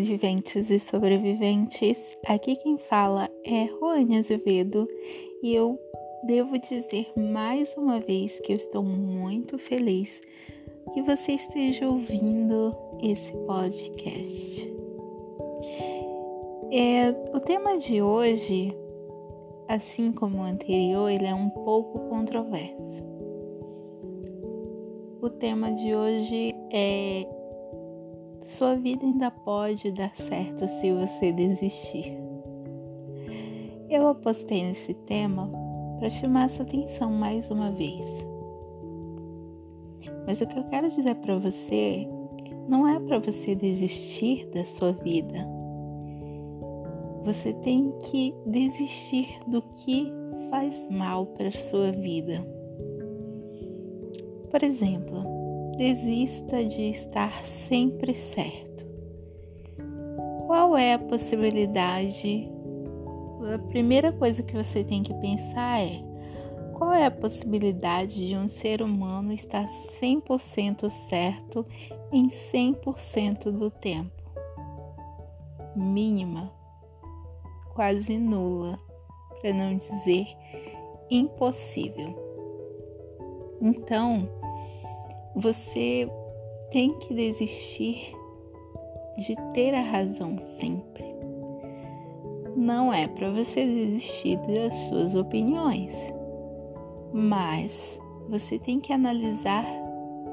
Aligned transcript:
Viventes 0.00 0.70
e 0.70 0.78
sobreviventes. 0.78 2.16
Aqui 2.26 2.56
quem 2.56 2.78
fala 2.78 3.28
é 3.44 3.64
Ruane 3.64 4.18
Azevedo 4.18 4.88
e 5.42 5.54
eu 5.54 5.78
devo 6.24 6.58
dizer 6.58 7.12
mais 7.16 7.76
uma 7.76 8.00
vez 8.00 8.40
que 8.40 8.52
eu 8.52 8.56
estou 8.56 8.82
muito 8.82 9.58
feliz 9.58 10.20
que 10.94 11.02
você 11.02 11.32
esteja 11.32 11.86
ouvindo 11.86 12.74
esse 13.02 13.32
podcast. 13.46 14.72
É, 16.70 17.10
o 17.34 17.40
tema 17.40 17.76
de 17.76 18.00
hoje, 18.00 18.74
assim 19.68 20.10
como 20.10 20.38
o 20.38 20.42
anterior, 20.42 21.10
ele 21.10 21.26
é 21.26 21.34
um 21.34 21.50
pouco 21.50 21.98
controverso. 22.08 23.02
O 25.20 25.28
tema 25.28 25.72
de 25.72 25.94
hoje 25.94 26.54
é 26.72 27.26
sua 28.42 28.74
vida 28.74 29.04
ainda 29.04 29.30
pode 29.30 29.90
dar 29.92 30.14
certo 30.14 30.68
se 30.68 30.92
você 30.92 31.32
desistir. 31.32 32.16
Eu 33.88 34.08
apostei 34.08 34.62
nesse 34.62 34.94
tema 34.94 35.50
para 35.98 36.10
chamar 36.10 36.50
sua 36.50 36.64
atenção 36.64 37.10
mais 37.10 37.50
uma 37.50 37.70
vez. 37.70 38.06
Mas 40.26 40.40
o 40.40 40.46
que 40.46 40.58
eu 40.58 40.64
quero 40.64 40.90
dizer 40.90 41.14
para 41.16 41.38
você 41.38 42.08
não 42.68 42.88
é 42.88 42.98
para 43.00 43.18
você 43.18 43.54
desistir 43.54 44.48
da 44.50 44.64
sua 44.64 44.92
vida. 44.92 45.46
Você 47.24 47.52
tem 47.52 47.92
que 48.10 48.34
desistir 48.46 49.38
do 49.46 49.62
que 49.62 50.12
faz 50.50 50.86
mal 50.90 51.26
para 51.26 51.50
sua 51.52 51.92
vida. 51.92 52.44
Por 54.50 54.62
exemplo, 54.62 55.41
desista 55.82 56.64
de 56.64 56.90
estar 56.90 57.44
sempre 57.44 58.14
certo. 58.14 58.86
Qual 60.46 60.76
é 60.76 60.94
a 60.94 60.98
possibilidade? 60.98 62.48
A 63.52 63.58
primeira 63.58 64.12
coisa 64.12 64.44
que 64.44 64.54
você 64.54 64.84
tem 64.84 65.02
que 65.02 65.12
pensar 65.14 65.80
é: 65.80 66.00
qual 66.74 66.92
é 66.92 67.04
a 67.04 67.10
possibilidade 67.10 68.28
de 68.28 68.36
um 68.36 68.46
ser 68.46 68.80
humano 68.80 69.32
estar 69.32 69.66
100% 70.00 70.88
certo 70.88 71.66
em 72.12 72.28
100% 72.28 73.50
do 73.50 73.68
tempo? 73.68 74.22
Mínima, 75.74 76.52
quase 77.74 78.18
nula, 78.18 78.78
para 79.40 79.52
não 79.52 79.76
dizer 79.76 80.28
impossível. 81.10 82.14
Então, 83.60 84.28
você 85.34 86.08
tem 86.70 86.98
que 86.98 87.14
desistir 87.14 88.14
de 89.18 89.34
ter 89.54 89.74
a 89.74 89.82
razão 89.82 90.38
sempre. 90.38 91.04
Não 92.56 92.92
é 92.92 93.08
para 93.08 93.30
você 93.30 93.64
desistir 93.66 94.38
das 94.38 94.74
suas 94.88 95.14
opiniões, 95.14 95.94
mas 97.12 97.98
você 98.28 98.58
tem 98.58 98.78
que 98.78 98.92
analisar 98.92 99.64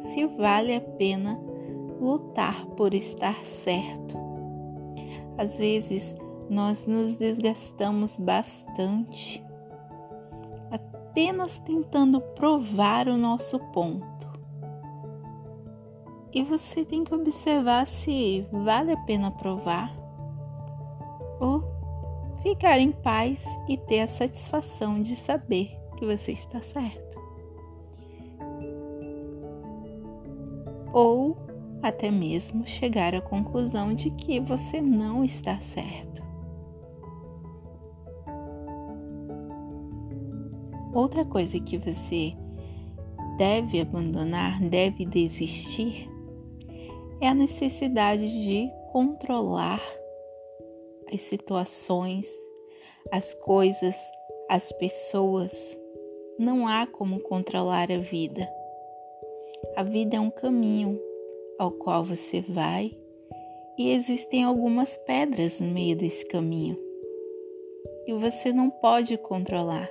se 0.00 0.26
vale 0.26 0.74
a 0.74 0.80
pena 0.80 1.40
lutar 2.00 2.66
por 2.76 2.94
estar 2.94 3.44
certo. 3.44 4.16
Às 5.38 5.56
vezes, 5.56 6.16
nós 6.48 6.86
nos 6.86 7.16
desgastamos 7.16 8.16
bastante 8.16 9.42
apenas 10.70 11.58
tentando 11.60 12.20
provar 12.20 13.08
o 13.08 13.16
nosso 13.16 13.58
ponto 13.72 14.29
e 16.32 16.42
você 16.42 16.84
tem 16.84 17.04
que 17.04 17.14
observar 17.14 17.86
se 17.86 18.46
vale 18.52 18.92
a 18.92 18.96
pena 18.96 19.30
provar 19.30 19.92
ou 21.40 21.64
ficar 22.42 22.78
em 22.78 22.92
paz 22.92 23.44
e 23.68 23.76
ter 23.76 24.00
a 24.00 24.08
satisfação 24.08 25.02
de 25.02 25.16
saber 25.16 25.70
que 25.96 26.06
você 26.06 26.32
está 26.32 26.60
certo. 26.60 27.18
Ou 30.92 31.36
até 31.82 32.10
mesmo 32.10 32.66
chegar 32.66 33.14
à 33.14 33.20
conclusão 33.20 33.94
de 33.94 34.10
que 34.10 34.38
você 34.40 34.80
não 34.80 35.24
está 35.24 35.58
certo. 35.60 36.22
Outra 40.92 41.24
coisa 41.24 41.58
que 41.60 41.78
você 41.78 42.34
deve 43.38 43.80
abandonar, 43.80 44.60
deve 44.60 45.06
desistir, 45.06 46.10
é 47.20 47.28
a 47.28 47.34
necessidade 47.34 48.26
de 48.26 48.70
controlar 48.92 49.82
as 51.12 51.22
situações, 51.22 52.26
as 53.12 53.34
coisas, 53.34 53.96
as 54.48 54.72
pessoas. 54.72 55.78
Não 56.38 56.66
há 56.66 56.86
como 56.86 57.20
controlar 57.20 57.92
a 57.92 57.98
vida. 57.98 58.48
A 59.76 59.82
vida 59.82 60.16
é 60.16 60.20
um 60.20 60.30
caminho 60.30 60.98
ao 61.58 61.70
qual 61.70 62.02
você 62.02 62.40
vai 62.40 62.96
e 63.76 63.92
existem 63.92 64.42
algumas 64.42 64.96
pedras 64.96 65.60
no 65.60 65.68
meio 65.68 65.96
desse 65.96 66.24
caminho. 66.26 66.78
E 68.06 68.14
você 68.14 68.52
não 68.52 68.70
pode 68.70 69.16
controlar. 69.18 69.90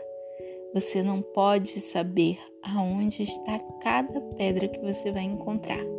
Você 0.73 1.03
não 1.03 1.21
pode 1.21 1.79
saber 1.79 2.39
aonde 2.63 3.23
está 3.23 3.59
cada 3.81 4.19
pedra 4.35 4.67
que 4.67 4.79
você 4.79 5.11
vai 5.11 5.23
encontrar. 5.23 5.98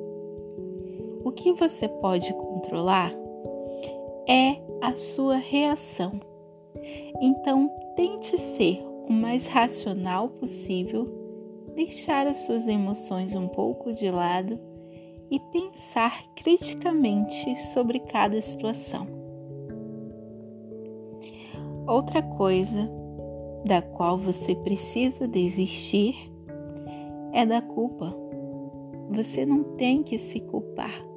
O 1.23 1.33
que 1.33 1.53
você 1.53 1.87
pode 1.87 2.33
controlar 2.33 3.13
é 4.29 4.57
a 4.81 4.97
sua 4.97 5.37
reação. 5.37 6.21
Então, 7.21 7.71
tente 7.95 8.39
ser 8.39 8.83
o 9.09 9.13
mais 9.13 9.47
racional 9.47 10.29
possível, 10.29 11.07
deixar 11.75 12.27
as 12.27 12.39
suas 12.39 12.67
emoções 12.67 13.35
um 13.35 13.49
pouco 13.49 13.93
de 13.93 14.11
lado 14.11 14.59
e 15.31 15.39
pensar 15.53 16.25
criticamente 16.35 17.61
sobre 17.73 18.01
cada 18.01 18.41
situação. 18.41 19.07
Outra 21.87 22.23
coisa 22.23 22.91
da 23.65 23.83
qual 23.83 24.17
você 24.17 24.55
precisa 24.55 25.29
desistir 25.29 26.15
é 27.33 27.45
da 27.45 27.61
culpa. 27.61 28.15
Você 29.11 29.45
não 29.45 29.77
tem 29.77 30.03
que 30.03 30.19
se 30.19 30.41
culpar. 30.41 31.10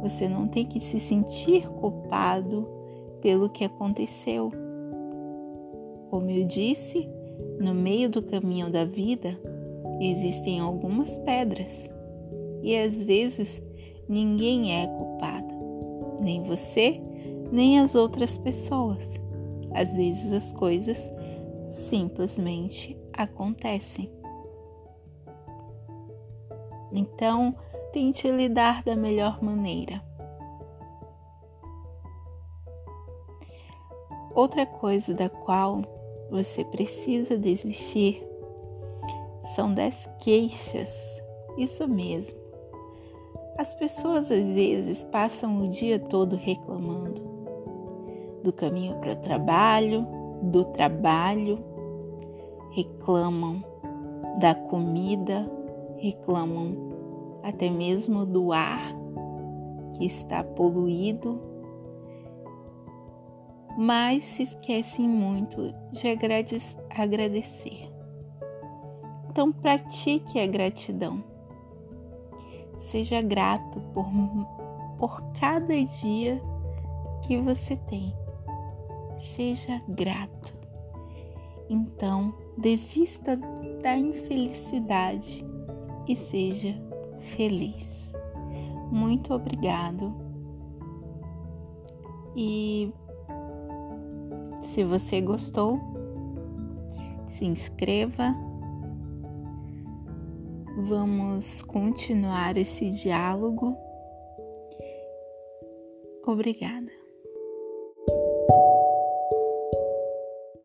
Você 0.00 0.28
não 0.28 0.46
tem 0.48 0.64
que 0.64 0.80
se 0.80 1.00
sentir 1.00 1.68
culpado 1.68 2.68
pelo 3.20 3.48
que 3.48 3.64
aconteceu. 3.64 4.50
Como 6.10 6.30
eu 6.30 6.46
disse, 6.46 7.08
no 7.60 7.74
meio 7.74 8.08
do 8.08 8.22
caminho 8.22 8.70
da 8.70 8.84
vida 8.84 9.38
existem 10.00 10.60
algumas 10.60 11.16
pedras 11.18 11.90
e 12.62 12.76
às 12.76 12.96
vezes 12.96 13.62
ninguém 14.08 14.82
é 14.82 14.86
culpado, 14.86 15.54
nem 16.20 16.42
você, 16.42 17.00
nem 17.50 17.80
as 17.80 17.94
outras 17.94 18.36
pessoas. 18.36 19.14
Às 19.74 19.92
vezes 19.92 20.32
as 20.32 20.52
coisas 20.52 21.10
simplesmente 21.68 22.96
acontecem. 23.12 24.10
Então, 26.92 27.54
tente 27.92 28.30
lidar 28.30 28.82
da 28.82 28.94
melhor 28.94 29.42
maneira. 29.42 30.02
Outra 34.34 34.64
coisa 34.64 35.14
da 35.14 35.28
qual 35.28 35.82
você 36.30 36.64
precisa 36.64 37.36
desistir 37.36 38.22
são 39.54 39.72
das 39.72 40.08
queixas. 40.20 41.20
Isso 41.56 41.88
mesmo. 41.88 42.38
As 43.56 43.72
pessoas 43.72 44.30
às 44.30 44.46
vezes 44.46 45.02
passam 45.04 45.58
o 45.58 45.68
dia 45.68 45.98
todo 45.98 46.36
reclamando 46.36 47.20
do 48.44 48.52
caminho 48.52 48.96
para 49.00 49.12
o 49.12 49.16
trabalho, 49.16 50.06
do 50.42 50.64
trabalho, 50.66 51.58
reclamam 52.70 53.64
da 54.38 54.54
comida, 54.54 55.50
reclamam 55.96 56.87
até 57.42 57.70
mesmo 57.70 58.26
do 58.26 58.52
ar 58.52 58.94
que 59.94 60.06
está 60.06 60.44
poluído, 60.44 61.40
mas 63.76 64.24
se 64.24 64.42
esquecem 64.42 65.08
muito 65.08 65.72
de 65.92 66.08
agradecer. 66.08 67.88
Então, 69.30 69.52
pratique 69.52 70.40
a 70.40 70.46
gratidão. 70.46 71.22
Seja 72.78 73.22
grato 73.22 73.80
por, 73.92 74.06
por 74.98 75.22
cada 75.40 75.74
dia 76.00 76.42
que 77.22 77.36
você 77.36 77.76
tem. 77.76 78.12
Seja 79.18 79.80
grato. 79.88 80.56
Então, 81.68 82.34
desista 82.56 83.36
da 83.82 83.96
infelicidade 83.96 85.44
e 86.08 86.16
seja 86.16 86.87
feliz. 87.20 88.12
Muito 88.90 89.34
obrigado 89.34 90.28
E 92.40 92.92
se 94.60 94.84
você 94.84 95.20
gostou, 95.20 95.80
se 97.30 97.44
inscreva. 97.44 98.32
Vamos 100.88 101.60
continuar 101.62 102.56
esse 102.56 102.90
diálogo. 102.90 103.76
Obrigada. 106.24 106.97